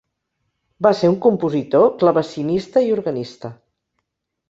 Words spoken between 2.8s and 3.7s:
i organista.